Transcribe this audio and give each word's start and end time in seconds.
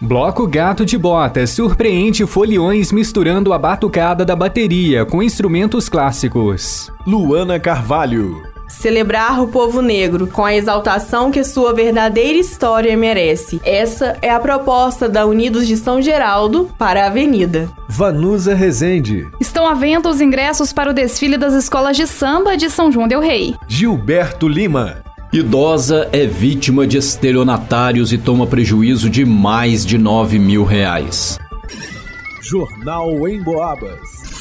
Bloco 0.00 0.46
Gato 0.46 0.86
de 0.86 0.96
Botas 0.96 1.50
surpreende 1.50 2.24
foliões 2.24 2.92
misturando 2.92 3.52
a 3.52 3.58
batucada 3.58 4.24
da 4.24 4.36
bateria 4.36 5.04
com 5.04 5.20
instrumentos 5.20 5.88
clássicos. 5.88 6.92
Luana 7.04 7.58
Carvalho. 7.58 8.40
Celebrar 8.68 9.42
o 9.42 9.48
povo 9.48 9.82
negro 9.82 10.28
com 10.28 10.44
a 10.44 10.54
exaltação 10.54 11.32
que 11.32 11.42
sua 11.42 11.74
verdadeira 11.74 12.38
história 12.38 12.96
merece. 12.96 13.60
Essa 13.64 14.16
é 14.22 14.30
a 14.30 14.38
proposta 14.38 15.08
da 15.08 15.26
Unidos 15.26 15.66
de 15.66 15.76
São 15.76 16.00
Geraldo 16.00 16.70
para 16.78 17.02
a 17.02 17.06
Avenida. 17.06 17.68
Vanusa 17.88 18.54
Rezende. 18.54 19.26
Estão 19.40 19.66
à 19.66 19.74
venda 19.74 20.08
os 20.08 20.20
ingressos 20.20 20.72
para 20.72 20.90
o 20.90 20.94
desfile 20.94 21.36
das 21.36 21.54
escolas 21.54 21.96
de 21.96 22.06
samba 22.06 22.56
de 22.56 22.70
São 22.70 22.92
João 22.92 23.08
Del 23.08 23.20
Rei. 23.20 23.56
Gilberto 23.66 24.46
Lima. 24.46 25.07
Idosa 25.30 26.08
é 26.10 26.24
vítima 26.24 26.86
de 26.86 26.96
estelionatários 26.96 28.14
e 28.14 28.18
toma 28.18 28.46
prejuízo 28.46 29.10
de 29.10 29.26
mais 29.26 29.84
de 29.84 29.98
9 29.98 30.38
mil 30.38 30.64
reais. 30.64 31.38
Jornal 32.40 33.28
em 33.28 33.42
Boabas. 33.42 34.37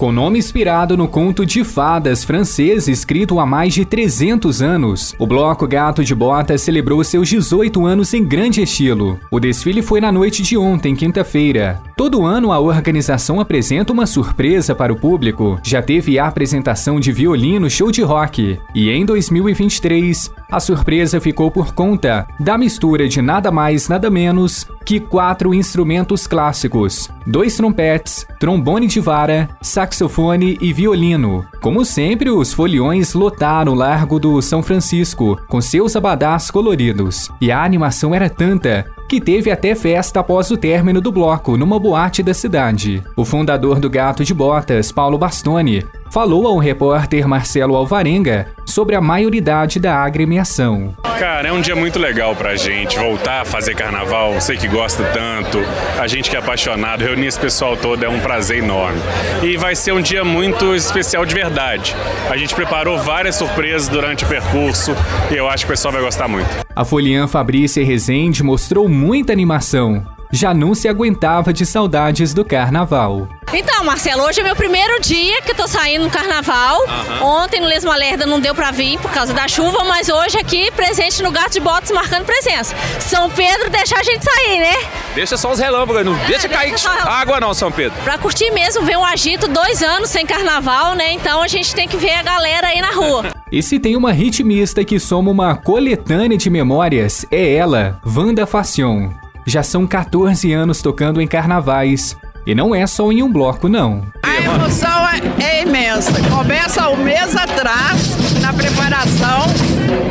Com 0.00 0.10
nome 0.10 0.38
inspirado 0.38 0.96
no 0.96 1.06
conto 1.06 1.44
de 1.44 1.62
fadas 1.62 2.24
francês 2.24 2.88
escrito 2.88 3.38
há 3.38 3.44
mais 3.44 3.74
de 3.74 3.84
300 3.84 4.62
anos, 4.62 5.14
o 5.18 5.26
Bloco 5.26 5.68
Gato 5.68 6.02
de 6.02 6.14
Botas 6.14 6.62
celebrou 6.62 7.04
seus 7.04 7.28
18 7.28 7.84
anos 7.84 8.14
em 8.14 8.24
grande 8.24 8.62
estilo. 8.62 9.20
O 9.30 9.38
desfile 9.38 9.82
foi 9.82 10.00
na 10.00 10.10
noite 10.10 10.42
de 10.42 10.56
ontem, 10.56 10.96
quinta-feira. 10.96 11.82
Todo 11.98 12.24
ano 12.24 12.50
a 12.50 12.58
organização 12.58 13.40
apresenta 13.40 13.92
uma 13.92 14.06
surpresa 14.06 14.74
para 14.74 14.90
o 14.90 14.96
público. 14.96 15.60
Já 15.62 15.82
teve 15.82 16.18
a 16.18 16.28
apresentação 16.28 16.98
de 16.98 17.12
violino 17.12 17.68
show 17.68 17.90
de 17.90 18.00
rock. 18.00 18.58
E 18.74 18.88
em 18.88 19.04
2023, 19.04 20.32
a 20.50 20.58
surpresa 20.58 21.20
ficou 21.20 21.50
por 21.50 21.74
conta 21.74 22.26
da 22.40 22.56
mistura 22.56 23.06
de 23.06 23.20
nada 23.20 23.50
mais 23.50 23.86
nada 23.86 24.08
menos 24.08 24.66
que 24.82 24.98
quatro 24.98 25.52
instrumentos 25.52 26.26
clássicos: 26.26 27.10
dois 27.26 27.54
trompetes, 27.54 28.26
trombone 28.38 28.86
de 28.86 28.98
vara, 28.98 29.48
saxofone 29.90 30.56
e 30.60 30.72
violino. 30.72 31.44
Como 31.60 31.84
sempre, 31.84 32.30
os 32.30 32.52
foliões 32.52 33.12
lotaram 33.12 33.72
o 33.72 33.74
Largo 33.74 34.18
do 34.18 34.40
São 34.40 34.62
Francisco 34.62 35.38
com 35.48 35.60
seus 35.60 35.96
abadás 35.96 36.50
coloridos. 36.50 37.30
E 37.40 37.50
a 37.50 37.64
animação 37.64 38.14
era 38.14 38.30
tanta 38.30 38.86
que 39.10 39.20
teve 39.20 39.50
até 39.50 39.74
festa 39.74 40.20
após 40.20 40.52
o 40.52 40.56
término 40.56 41.00
do 41.00 41.10
bloco 41.10 41.56
numa 41.56 41.80
boate 41.80 42.22
da 42.22 42.32
cidade. 42.32 43.02
O 43.16 43.24
fundador 43.24 43.80
do 43.80 43.90
Gato 43.90 44.24
de 44.24 44.32
Botas, 44.32 44.92
Paulo 44.92 45.18
Bastoni, 45.18 45.84
falou 46.12 46.46
ao 46.46 46.58
repórter 46.58 47.26
Marcelo 47.26 47.74
Alvarenga 47.74 48.46
sobre 48.64 48.94
a 48.94 49.00
maioridade 49.00 49.80
da 49.80 49.96
agremiação. 49.96 50.94
Cara, 51.18 51.48
é 51.48 51.52
um 51.52 51.60
dia 51.60 51.76
muito 51.76 51.98
legal 51.98 52.34
pra 52.34 52.56
gente 52.56 52.98
voltar 52.98 53.42
a 53.42 53.44
fazer 53.44 53.74
carnaval. 53.74 54.34
Você 54.34 54.56
que 54.56 54.66
gosta 54.66 55.04
tanto, 55.04 55.58
a 55.98 56.06
gente 56.06 56.30
que 56.30 56.36
é 56.36 56.38
apaixonado, 56.38 57.04
reunir 57.04 57.26
esse 57.26 57.38
pessoal 57.38 57.76
todo 57.76 58.02
é 58.04 58.08
um 58.08 58.20
prazer 58.20 58.58
enorme. 58.58 59.00
E 59.42 59.56
vai 59.56 59.74
ser 59.74 59.92
um 59.92 60.00
dia 60.00 60.24
muito 60.24 60.74
especial 60.74 61.26
de 61.26 61.34
verdade. 61.34 61.94
A 62.30 62.36
gente 62.36 62.54
preparou 62.54 62.96
várias 62.96 63.34
surpresas 63.34 63.88
durante 63.88 64.24
o 64.24 64.28
percurso 64.28 64.94
e 65.30 65.36
eu 65.36 65.48
acho 65.48 65.66
que 65.66 65.72
o 65.72 65.74
pessoal 65.74 65.92
vai 65.92 66.02
gostar 66.02 66.26
muito. 66.26 66.48
A 66.74 66.84
foliã 66.84 67.28
Fabrícia 67.28 67.84
Rezende 67.84 68.42
mostrou 68.42 68.88
muita 69.00 69.32
animação. 69.32 70.04
Já 70.30 70.54
não 70.54 70.74
se 70.74 70.86
aguentava 70.86 71.52
de 71.52 71.66
saudades 71.66 72.32
do 72.32 72.44
carnaval. 72.44 73.26
Então, 73.52 73.82
Marcelo, 73.82 74.22
hoje 74.22 74.40
é 74.40 74.44
meu 74.44 74.54
primeiro 74.54 75.00
dia 75.00 75.42
que 75.42 75.50
eu 75.50 75.56
tô 75.56 75.66
saindo 75.66 76.04
no 76.04 76.10
carnaval. 76.10 76.78
Uhum. 76.82 77.26
Ontem 77.26 77.60
no 77.60 77.66
Lesma 77.66 77.96
Lerda 77.96 78.26
não 78.26 78.38
deu 78.38 78.54
pra 78.54 78.70
vir 78.70 78.96
por 79.00 79.10
causa 79.10 79.34
da 79.34 79.48
chuva, 79.48 79.82
mas 79.82 80.08
hoje 80.08 80.38
aqui 80.38 80.70
presente 80.70 81.20
no 81.20 81.32
Gato 81.32 81.54
de 81.54 81.60
Botas 81.60 81.90
marcando 81.90 82.26
presença. 82.26 82.76
São 83.00 83.28
Pedro 83.30 83.70
deixa 83.70 83.98
a 83.98 84.04
gente 84.04 84.24
sair, 84.24 84.60
né? 84.60 84.74
Deixa 85.16 85.36
só 85.36 85.50
os 85.50 85.58
relâmpagos, 85.58 86.04
não 86.04 86.14
é, 86.14 86.26
deixa, 86.26 86.48
cair 86.48 86.74
água 87.06 87.40
não, 87.40 87.52
São 87.52 87.72
Pedro. 87.72 88.00
Pra 88.04 88.16
curtir 88.16 88.52
mesmo, 88.52 88.84
ver 88.84 88.96
um 88.96 89.04
agito, 89.04 89.48
dois 89.48 89.82
anos 89.82 90.10
sem 90.10 90.24
carnaval, 90.24 90.94
né? 90.94 91.12
Então 91.12 91.42
a 91.42 91.48
gente 91.48 91.74
tem 91.74 91.88
que 91.88 91.96
ver 91.96 92.14
a 92.14 92.22
galera 92.22 92.68
aí 92.68 92.80
na 92.80 92.92
rua. 92.92 93.39
E 93.52 93.62
se 93.62 93.80
tem 93.80 93.96
uma 93.96 94.12
ritmista 94.12 94.84
que 94.84 95.00
soma 95.00 95.30
uma 95.30 95.56
coletânea 95.56 96.38
de 96.38 96.48
memórias, 96.48 97.26
é 97.32 97.54
ela, 97.54 98.00
Wanda 98.06 98.46
Facion. 98.46 99.10
Já 99.44 99.62
são 99.64 99.88
14 99.88 100.52
anos 100.52 100.80
tocando 100.80 101.20
em 101.20 101.26
carnavais. 101.26 102.16
E 102.46 102.54
não 102.54 102.72
é 102.72 102.86
só 102.86 103.10
em 103.10 103.22
um 103.24 103.32
bloco, 103.32 103.68
não. 103.68 104.06
A 104.22 104.36
emoção 104.36 105.08
é, 105.08 105.42
é 105.44 105.62
imensa. 105.62 106.12
Começa 106.30 106.88
um 106.90 106.96
mês 106.98 107.34
atrás, 107.34 108.40
na 108.40 108.52
preparação, 108.52 109.46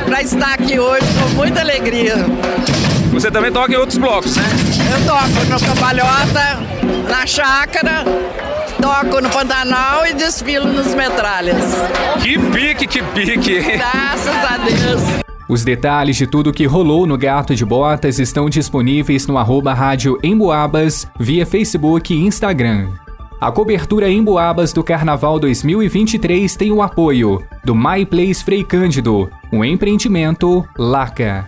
para 0.06 0.22
estar 0.22 0.56
aqui 0.56 0.78
hoje 0.78 1.08
com 1.22 1.36
muita 1.36 1.62
alegria. 1.62 2.16
Você 3.14 3.32
também 3.32 3.52
toca 3.54 3.74
em 3.74 3.78
outros 3.78 3.98
blocos, 3.98 4.36
né? 4.36 4.44
Eu 4.94 5.06
toco 5.06 5.46
no 5.50 5.60
Cambalhota, 5.74 6.60
na 7.10 7.26
Chácara, 7.26 8.04
toco 8.82 9.22
no 9.22 9.30
Pantanal 9.30 10.06
e 10.08 10.14
desfilo 10.14 10.68
nos 10.68 10.94
Metralhas. 10.96 11.76
Que 12.22 12.40
pique, 12.40 12.88
que 12.88 13.04
pique! 13.04 13.62
Graças 13.62 14.28
a 14.28 14.58
Deus! 14.58 15.02
Os 15.48 15.64
detalhes 15.64 16.16
de 16.16 16.28
tudo 16.28 16.54
que 16.54 16.66
rolou 16.66 17.08
no 17.08 17.18
Gato 17.18 17.56
de 17.56 17.66
Botas 17.66 18.20
estão 18.20 18.50
disponíveis 18.50 19.26
no 19.28 19.38
arroba 19.38 19.74
rádio 19.74 20.20
Emboabas, 20.24 21.08
via 21.20 21.46
Facebook 21.46 22.14
e 22.14 22.26
Instagram. 22.26 22.90
A 23.42 23.52
cobertura 23.52 24.10
Emboabas 24.10 24.74
do 24.74 24.84
Carnaval 24.84 25.40
2023 25.40 26.56
tem 26.56 26.72
o 26.72 26.82
apoio 26.82 27.42
do 27.64 27.74
My 27.74 28.06
Place 28.06 28.44
Frei 28.44 28.64
Cândido, 28.64 29.30
um 29.52 29.64
empreendimento 29.64 30.68
Laca. 30.78 31.48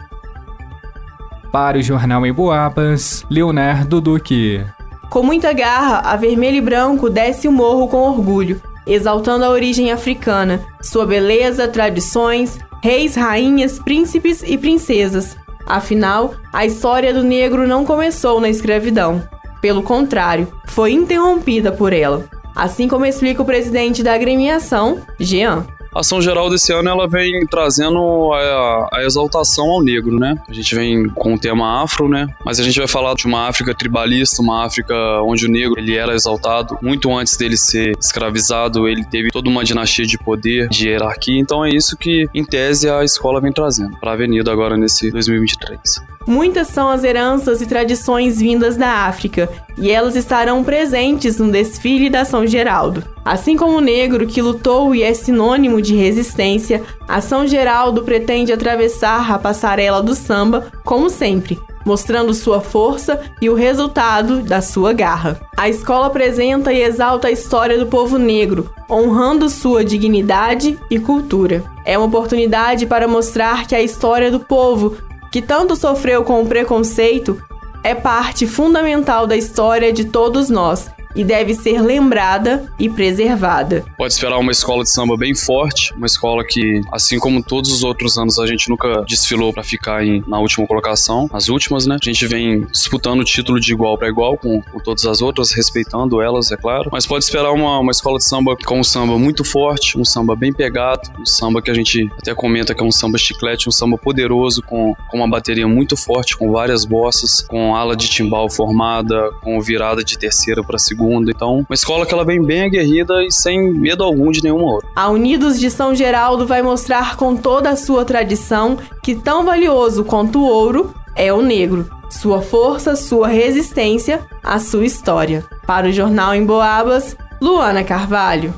Para 1.52 1.78
o 1.78 1.82
Jornal 1.82 2.26
Emboabas, 2.26 3.26
Leonardo 3.30 4.00
Duque. 4.00 4.66
Com 5.12 5.24
muita 5.24 5.52
garra, 5.52 5.98
a 6.10 6.16
Vermelho 6.16 6.56
e 6.56 6.62
Branco 6.62 7.10
desce 7.10 7.46
o 7.46 7.52
morro 7.52 7.90
com 7.90 7.98
orgulho, 7.98 8.62
exaltando 8.88 9.44
a 9.44 9.50
origem 9.50 9.92
africana, 9.92 10.62
sua 10.82 11.06
beleza, 11.06 11.68
tradições, 11.68 12.58
reis, 12.82 13.16
rainhas, 13.16 13.78
príncipes 13.78 14.42
e 14.42 14.58
princesas. 14.58 15.36
Afinal, 15.68 16.34
a 16.54 16.66
história 16.66 17.14
do 17.14 17.24
negro 17.24 17.68
não 17.68 17.84
começou 17.84 18.40
na 18.40 18.48
escravidão. 18.48 19.22
Pelo 19.62 19.84
contrário, 19.84 20.48
foi 20.68 20.94
interrompida 20.94 21.74
por 21.74 21.92
ela. 21.92 22.30
Assim 22.56 22.88
como 22.88 23.06
explica 23.06 23.42
o 23.42 23.46
presidente 23.46 24.02
da 24.02 24.14
agremiação, 24.14 25.02
Jean. 25.20 25.68
Ação 25.94 26.22
geral 26.22 26.50
desse 26.50 26.72
ano 26.72 26.90
ela 26.90 27.08
vem 27.08 27.46
trazendo 27.46 28.32
a, 28.34 28.90
a, 28.94 29.04
exaltação 29.04 29.66
ao 29.70 29.84
negro, 29.84 30.18
né? 30.18 30.36
A 30.48 30.54
gente 30.54 30.74
vem 30.74 31.10
com 31.10 31.34
o 31.34 31.40
tema 31.40 31.84
afro, 31.84 32.08
né? 32.08 32.28
Mas 32.46 32.60
a 32.60 32.64
gente 32.64 32.80
vai 32.80 32.88
falar 32.88 33.14
de 33.14 33.26
uma 33.26 33.48
África 33.48 33.76
tribalista, 33.76 34.42
uma 34.42 34.66
África 34.66 34.96
onde 35.24 35.46
o 35.46 35.52
negro 35.52 35.78
ele 35.78 35.96
era 35.96 36.14
exaltado 36.14 36.78
muito 36.82 37.14
antes 37.14 37.36
dele 37.36 37.58
ser 37.58 37.98
escravizado, 38.00 38.88
ele 38.88 39.04
teve 39.04 39.30
toda 39.32 39.50
uma 39.50 39.64
dinastia 39.64 40.06
de 40.06 40.18
poder, 40.18 40.70
de 40.70 40.88
hierarquia. 40.88 41.40
Então 41.40 41.66
é 41.66 41.70
isso 41.70 41.98
que, 41.98 42.28
em 42.34 42.46
tese, 42.46 42.90
a 42.90 43.04
escola 43.04 43.42
vem 43.42 43.52
trazendo 43.52 43.98
para 44.00 44.12
a 44.12 44.14
Avenida 44.14 44.52
agora 44.52 44.78
nesse 44.78 45.12
2023. 45.12 46.11
Muitas 46.28 46.68
são 46.68 46.90
as 46.90 47.04
heranças 47.04 47.62
e 47.62 47.66
tradições 47.66 48.40
vindas 48.40 48.78
da 48.78 49.06
África, 49.06 49.50
e 49.78 49.90
elas 49.90 50.16
estarão 50.16 50.64
presentes 50.64 51.40
no 51.40 51.52
desfile 51.52 52.10
da 52.10 52.24
São 52.24 52.46
Geraldo. 52.46 53.04
Assim 53.26 53.56
como 53.58 53.78
o 53.78 53.82
negro 53.82 54.28
que 54.28 54.42
lutou 54.42 54.94
e 54.94 55.04
é 55.04 55.14
sinônimo 55.14 55.82
de 55.82 55.96
resistência, 55.96 56.84
a 57.08 57.22
São 57.22 57.48
Geraldo 57.48 58.04
pretende 58.04 58.54
atravessar 58.54 59.32
a 59.32 59.40
passarela 59.40 60.02
do 60.02 60.16
samba, 60.16 60.72
como 60.84 61.10
sempre, 61.10 61.60
mostrando 61.86 62.34
sua 62.34 62.62
força 62.62 63.20
e 63.42 63.50
o 63.50 63.56
resultado 63.56 64.42
da 64.42 64.62
sua 64.62 64.94
garra. 64.94 65.40
A 65.58 65.70
escola 65.70 66.08
apresenta 66.08 66.72
e 66.72 66.82
exalta 66.82 67.28
a 67.28 67.32
história 67.32 67.78
do 67.78 67.88
povo 67.88 68.18
negro, 68.18 68.72
honrando 68.90 69.50
sua 69.50 69.84
dignidade 69.84 70.78
e 70.90 71.00
cultura. 71.00 71.64
É 71.86 71.98
uma 71.98 72.08
oportunidade 72.08 72.86
para 72.86 73.08
mostrar 73.08 73.68
que 73.68 73.76
a 73.76 73.82
história 73.82 74.30
do 74.30 74.40
povo 74.40 74.98
que 75.32 75.42
tanto 75.42 75.76
sofreu 75.76 76.24
com 76.24 76.42
o 76.42 76.48
preconceito, 76.48 77.42
é 77.84 77.96
parte 77.96 78.46
fundamental 78.46 79.26
da 79.26 79.36
história 79.36 79.92
de 79.94 80.06
todos 80.06 80.50
nós 80.50 80.92
e 81.16 81.24
deve 81.24 81.54
ser 81.54 81.82
lembrada 81.82 82.66
e 82.80 82.90
preservada. 82.90 83.84
Pode 83.98 84.14
esperar 84.14 84.38
uma 84.38 84.52
escola 84.52 84.84
de 84.84 84.90
samba 84.90 85.18
bem 85.18 85.36
forte, 85.36 85.94
uma 85.94 86.06
escola 86.06 86.44
que, 86.44 86.82
assim 86.92 87.20
como 87.20 87.44
todos 87.44 87.72
os 87.72 87.84
outros 87.84 88.18
anos, 88.18 88.40
a 88.40 88.46
gente 88.46 88.70
nunca 88.70 89.04
desfilou 89.08 89.54
para 89.54 89.64
ficar 89.64 90.06
em, 90.06 90.24
na 90.28 90.40
última 90.40 90.66
colocação, 90.66 91.30
as 91.34 91.50
últimas, 91.50 91.86
né? 91.86 91.98
A 92.02 92.06
gente 92.06 92.26
vem 92.28 92.62
disputando 92.72 93.22
o 93.22 93.24
título 93.24 93.60
de 93.60 93.72
igual 93.72 93.98
para 93.98 94.08
igual 94.08 94.38
com, 94.38 94.62
com, 94.62 94.80
todas 94.80 95.06
as 95.06 95.22
outras, 95.22 95.52
respeitando 95.52 96.22
elas, 96.22 96.52
é 96.52 96.58
claro. 96.58 96.90
Mas 96.92 97.06
pode 97.06 97.24
esperar 97.24 97.52
uma, 97.52 97.80
uma 97.80 97.92
escola 97.92 98.18
de 98.18 98.24
samba 98.24 98.56
com 98.66 98.80
um 98.80 98.84
samba 98.84 99.18
muito 99.18 99.44
forte, 99.44 99.98
um 99.98 100.06
samba 100.06 100.36
bem 100.36 100.54
pegado, 100.54 101.10
um 101.20 101.26
samba 101.26 101.62
que 101.62 101.70
a 101.70 101.74
gente 101.74 102.10
até 102.18 102.34
comenta 102.34 102.74
que 102.74 102.82
é 102.82 102.86
um 102.86 102.92
samba 102.92 103.18
chiclete, 103.18 103.68
um 103.68 103.72
samba 103.72 103.98
poderoso, 103.98 104.62
com, 104.62 104.96
com 105.10 105.18
uma 105.18 105.30
bateria 105.30 105.68
muito 105.68 105.96
forte, 105.98 106.38
com 106.38 106.52
várias 106.52 106.86
bossas, 106.86 107.42
com 107.42 107.76
ala 107.76 107.96
de 107.96 108.10
timbal 108.10 108.50
formada, 108.50 109.32
com 109.42 109.60
virada 109.62 110.04
de 110.04 110.18
terceira 110.18 110.64
para 110.64 110.78
segunda. 110.78 111.01
Então, 111.32 111.66
uma 111.68 111.74
escola 111.74 112.06
que 112.06 112.14
ela 112.14 112.26
vem 112.26 112.42
bem 112.42 112.64
aguerrida 112.64 113.24
e 113.24 113.32
sem 113.32 113.72
medo 113.74 114.04
algum 114.04 114.32
de 114.32 114.44
nenhuma 114.44 114.74
outra. 114.74 114.90
A 114.96 115.10
Unidos 115.10 115.60
de 115.60 115.70
São 115.70 115.96
Geraldo 115.96 116.46
vai 116.46 116.62
mostrar 116.62 117.16
com 117.16 117.36
toda 117.36 117.70
a 117.70 117.76
sua 117.76 118.06
tradição 118.06 118.78
que 119.02 119.16
tão 119.16 119.46
valioso 119.46 120.04
quanto 120.04 120.40
o 120.40 120.46
ouro 120.46 120.94
é 121.16 121.32
o 121.34 121.42
negro. 121.42 121.90
Sua 122.10 122.42
força, 122.42 122.96
sua 122.96 123.28
resistência, 123.28 124.22
a 124.44 124.60
sua 124.60 124.86
história. 124.86 125.46
Para 125.66 125.88
o 125.88 125.92
Jornal 125.92 126.36
em 126.36 126.46
Boabas, 126.46 127.16
Luana 127.42 127.84
Carvalho. 127.84 128.54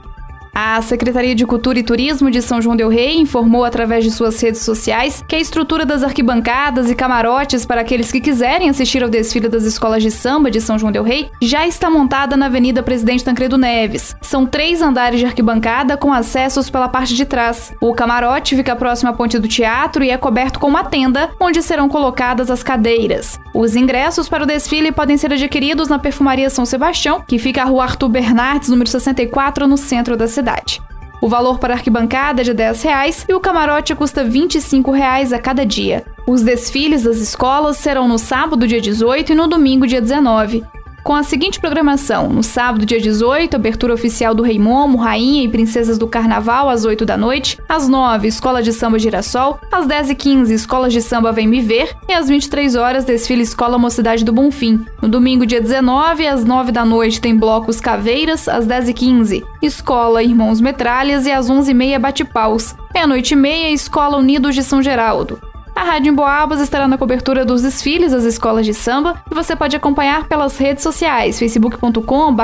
A 0.56 0.80
Secretaria 0.84 1.34
de 1.34 1.48
Cultura 1.48 1.80
e 1.80 1.84
Turismo 1.84 2.30
de 2.30 2.40
São 2.40 2.62
João 2.62 2.76
del 2.76 2.88
Rei 2.88 3.18
informou 3.18 3.66
através 3.66 4.04
de 4.04 4.12
suas 4.12 4.40
redes 4.40 4.62
sociais 4.62 5.24
que 5.28 5.36
a 5.36 5.40
estrutura 5.40 5.84
das 5.84 6.04
arquibancadas 6.04 6.92
e 6.92 6.96
camarotes 6.96 7.66
para 7.66 7.82
aqueles 7.82 8.12
que 8.12 8.22
quiserem 8.22 8.70
assistir 8.70 9.02
ao 9.02 9.10
desfile 9.10 9.50
das 9.50 9.64
escolas 9.64 10.04
de 10.04 10.12
samba 10.12 10.52
de 10.52 10.62
São 10.62 10.78
João 10.78 10.92
del 10.92 11.02
Rei 11.02 11.32
já 11.42 11.68
está 11.68 11.90
montada 11.90 12.38
na 12.38 12.46
Avenida 12.46 12.84
Presidente 12.84 13.24
Tancredo 13.24 13.58
Neves. 13.58 14.16
São 14.22 14.46
três 14.46 14.80
andares 14.80 15.20
de 15.20 15.26
arquibancada 15.26 15.98
com 15.98 16.14
acessos 16.14 16.70
pela 16.70 16.88
parte 16.88 17.16
de 17.16 17.26
trás. 17.26 17.74
O 17.82 17.92
camarote 17.96 18.56
fica 18.56 18.76
próximo 18.76 19.10
à 19.10 19.14
ponte 19.14 19.40
do 19.40 19.48
teatro 19.48 20.04
e 20.04 20.12
é 20.12 20.18
coberto 20.20 20.60
com 20.60 20.68
uma 20.68 20.84
tenda 20.84 21.32
onde 21.40 21.64
serão 21.64 21.90
colocadas 21.90 22.52
as 22.52 22.62
cadeiras. 22.62 23.40
Os 23.56 23.76
ingressos 23.76 24.30
para 24.30 24.44
o 24.44 24.48
desfile 24.48 24.92
podem 24.92 25.18
ser 25.18 25.34
adquiridos 25.34 25.88
na 25.88 25.98
Perfumaria 25.98 26.52
São 26.52 26.64
Sebastião, 26.64 27.24
que 27.28 27.40
fica 27.40 27.64
à 27.64 27.66
rua 27.66 27.86
Arthur 27.86 28.10
Bernardes, 28.10 28.70
número 28.70 28.90
64, 28.90 29.66
no 29.66 29.78
centro 29.78 30.16
da 30.16 30.28
cidade 30.28 30.43
cidade. 30.44 30.81
O 31.22 31.30
valor 31.30 31.57
para 31.57 31.74
a 31.74 31.78
arquibancada 31.78 32.42
é 32.42 32.44
de 32.44 32.54
10 32.54 32.84
reais, 32.84 33.25
e 33.30 33.34
o 33.34 33.40
camarote 33.40 33.95
custa 33.95 34.25
25 34.25 34.92
reais 34.92 35.31
a 35.31 35.40
cada 35.40 35.66
dia. 35.66 36.04
Os 36.28 36.42
desfiles 36.42 37.04
das 37.04 37.18
escolas 37.18 37.78
serão 37.78 38.10
no 38.10 38.19
sábado, 38.19 38.68
dia 38.68 38.81
18 38.81 39.31
e 39.31 39.36
no 39.36 39.48
domingo, 39.48 39.88
dia 39.88 40.01
19 40.01 40.63
com 41.04 41.14
a 41.14 41.24
seguinte 41.24 41.60
programação: 41.60 42.30
no 42.30 42.42
sábado, 42.42 42.86
dia 42.86 43.00
18, 43.00 43.56
abertura 43.56 43.94
oficial 43.94 44.34
do 44.34 44.42
Rei 44.42 44.58
Momo, 44.58 44.98
Rainha 44.98 45.44
e 45.44 45.50
Princesas 45.50 45.98
do 45.98 46.08
Carnaval, 46.08 46.70
às 46.70 46.86
8 46.86 47.06
da 47.06 47.18
noite, 47.18 47.60
às 47.68 47.88
9, 47.88 48.28
Escola 48.28 48.64
de 48.64 48.72
Samba 48.72 48.98
Girassol, 48.98 49.60
às 49.72 49.86
10 49.86 50.12
e 50.12 50.16
15, 50.16 50.54
Escolas 50.54 50.94
de 50.94 51.02
Samba 51.02 51.32
Vem 51.32 51.48
Me 51.48 51.62
Ver, 51.62 51.96
e 52.08 52.14
às 52.14 52.28
23 52.28 52.76
horas, 52.76 53.06
desfile 53.06 53.44
Escola 53.44 53.78
Mocidade 53.78 54.24
do 54.24 54.32
Bonfim. 54.32 54.86
No 55.02 55.10
domingo, 55.10 55.46
dia 55.46 55.62
19, 55.62 56.26
às 56.26 56.46
9 56.46 56.72
da 56.72 56.86
noite, 56.86 57.20
tem 57.20 57.36
blocos 57.36 57.82
Caveiras, 57.82 58.48
às 58.48 58.66
10 58.66 58.90
e 58.90 58.94
15, 58.94 59.46
Escola 59.62 60.24
Irmãos 60.24 60.62
Metralhas 60.62 61.26
e 61.26 61.32
às 61.32 61.50
11 61.50 61.72
e 61.72 61.74
meia 61.74 62.00
Bate-Paus. 62.00 62.76
Meia-noite 62.94 63.34
e 63.34 63.38
meia, 63.38 63.72
Escola 63.72 64.18
Unidos 64.18 64.56
de 64.56 64.64
São 64.64 64.82
Geraldo. 64.82 65.53
A 65.75 65.84
Rádio 65.84 66.12
Emboabas 66.12 66.62
estará 66.62 66.88
na 66.88 66.98
cobertura 66.98 67.44
dos 67.44 67.64
desfiles 67.64 68.12
das 68.12 68.24
escolas 68.24 68.66
de 68.66 68.74
samba 68.74 69.24
e 69.30 69.34
você 69.34 69.56
pode 69.56 69.75
acompanhar 69.75 70.28
pelas 70.28 70.58
redes 70.58 70.84
sociais, 70.84 71.40
facebook.com.br 71.40 72.44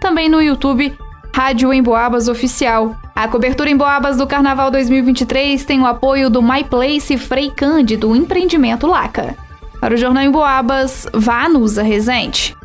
também 0.00 0.28
no 0.28 0.42
YouTube 0.42 0.96
Rádio 1.34 1.72
Emboabas 1.72 2.28
Oficial. 2.28 2.96
A 3.14 3.28
cobertura 3.28 3.70
em 3.70 3.76
Boabas 3.76 4.16
do 4.16 4.26
Carnaval 4.26 4.70
2023 4.70 5.64
tem 5.64 5.80
o 5.80 5.86
apoio 5.86 6.28
do 6.28 6.42
My 6.42 6.64
Place 6.64 7.16
Frei 7.16 7.50
Cândido 7.50 8.14
Empreendimento 8.14 8.86
Laca. 8.86 9.36
Para 9.80 9.94
o 9.94 9.96
Jornal 9.96 10.24
Emboabas, 10.24 11.06
vá 11.12 11.48
Nusa 11.48 11.82
Resente. 11.82 12.56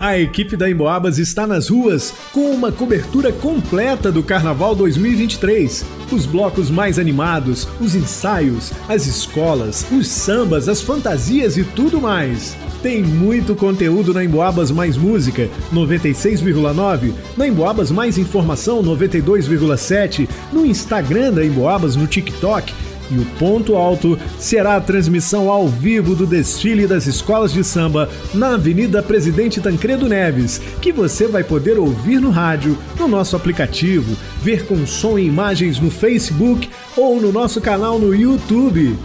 A 0.00 0.18
equipe 0.18 0.56
da 0.56 0.68
Emboabas 0.68 1.18
está 1.18 1.46
nas 1.46 1.68
ruas 1.68 2.12
com 2.32 2.50
uma 2.50 2.70
cobertura 2.70 3.32
completa 3.32 4.12
do 4.12 4.22
Carnaval 4.22 4.74
2023. 4.74 5.84
Os 6.12 6.26
blocos 6.26 6.68
mais 6.68 6.98
animados, 6.98 7.66
os 7.80 7.94
ensaios, 7.94 8.70
as 8.88 9.06
escolas, 9.06 9.86
os 9.90 10.08
sambas, 10.08 10.68
as 10.68 10.82
fantasias 10.82 11.56
e 11.56 11.64
tudo 11.64 12.00
mais. 12.00 12.56
Tem 12.82 13.02
muito 13.02 13.54
conteúdo 13.54 14.12
na 14.12 14.22
Emboabas 14.22 14.70
Mais 14.70 14.94
Música 14.94 15.48
96,9, 15.72 17.14
na 17.34 17.46
Emboabas 17.46 17.90
Mais 17.90 18.18
Informação 18.18 18.82
92,7, 18.82 20.28
no 20.52 20.66
Instagram 20.66 21.32
da 21.32 21.42
Emboabas, 21.42 21.96
no 21.96 22.06
TikTok 22.06 22.74
e 23.10 23.18
o 23.18 23.24
ponto 23.38 23.76
alto 23.76 24.18
será 24.38 24.76
a 24.76 24.80
transmissão 24.80 25.50
ao 25.50 25.68
vivo 25.68 26.14
do 26.14 26.26
desfile 26.26 26.86
das 26.86 27.06
escolas 27.06 27.52
de 27.52 27.62
samba 27.62 28.08
na 28.32 28.54
Avenida 28.54 29.02
Presidente 29.02 29.60
Tancredo 29.60 30.08
Neves, 30.08 30.60
que 30.80 30.92
você 30.92 31.26
vai 31.26 31.44
poder 31.44 31.78
ouvir 31.78 32.20
no 32.20 32.30
rádio, 32.30 32.78
no 32.98 33.08
nosso 33.08 33.36
aplicativo, 33.36 34.16
ver 34.42 34.66
com 34.66 34.86
som 34.86 35.18
e 35.18 35.26
imagens 35.26 35.78
no 35.78 35.90
Facebook 35.90 36.68
ou 36.96 37.20
no 37.20 37.32
nosso 37.32 37.60
canal 37.60 37.98
no 37.98 38.14
YouTube. 38.14 38.96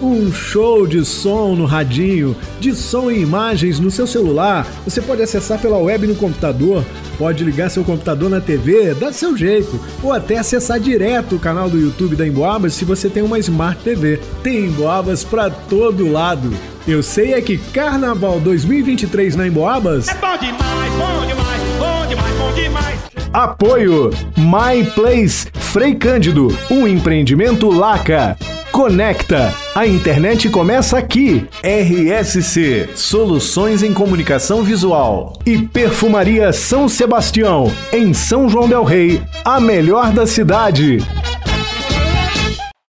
Um 0.00 0.32
show 0.32 0.86
de 0.86 1.04
som 1.04 1.56
no 1.56 1.64
radinho, 1.64 2.36
de 2.60 2.72
som 2.72 3.10
e 3.10 3.20
imagens 3.20 3.80
no 3.80 3.90
seu 3.90 4.06
celular. 4.06 4.64
Você 4.84 5.02
pode 5.02 5.22
acessar 5.22 5.58
pela 5.58 5.76
web 5.78 6.06
no 6.06 6.14
computador, 6.14 6.84
pode 7.18 7.42
ligar 7.42 7.68
seu 7.68 7.82
computador 7.82 8.30
na 8.30 8.40
TV, 8.40 8.94
dá 8.94 9.12
seu 9.12 9.36
jeito, 9.36 9.78
ou 10.00 10.12
até 10.12 10.38
acessar 10.38 10.78
direto 10.78 11.34
o 11.34 11.40
canal 11.40 11.68
do 11.68 11.80
YouTube 11.80 12.14
da 12.14 12.26
Emboabas 12.26 12.74
se 12.74 12.84
você 12.84 13.08
tem 13.08 13.24
uma 13.24 13.40
Smart 13.40 13.82
TV. 13.82 14.20
Tem 14.40 14.66
Emboabas 14.66 15.24
para 15.24 15.50
todo 15.50 16.12
lado. 16.12 16.52
Eu 16.86 17.02
sei 17.02 17.34
é 17.34 17.40
que 17.40 17.58
Carnaval 17.58 18.38
2023 18.38 19.34
na 19.34 19.48
Emboabas 19.48 20.08
é 20.08 20.14
bom 20.14 20.38
demais, 20.38 20.92
bom 20.92 21.26
demais, 21.26 21.62
bom 21.78 22.06
demais, 22.06 22.36
bom 22.36 22.52
demais. 22.52 22.98
Apoio 23.32 24.10
My 24.36 24.84
Place 24.94 25.48
Frei 25.54 25.94
Cândido, 25.96 26.48
um 26.70 26.86
empreendimento 26.86 27.68
Laca. 27.68 28.38
Conecta. 28.72 29.54
A 29.74 29.86
internet 29.86 30.48
começa 30.48 30.98
aqui. 30.98 31.46
RSC 31.62 32.90
Soluções 32.94 33.82
em 33.82 33.92
Comunicação 33.92 34.62
Visual. 34.62 35.32
E 35.44 35.58
Perfumaria 35.58 36.52
São 36.52 36.88
Sebastião, 36.88 37.72
em 37.92 38.12
São 38.14 38.48
João 38.48 38.68
Del 38.68 38.84
Rei, 38.84 39.22
a 39.44 39.58
melhor 39.58 40.12
da 40.12 40.26
cidade. 40.26 40.98